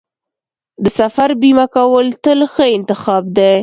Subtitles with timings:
[0.83, 3.53] د سفر بیمه کول تل ښه انتخاب دی.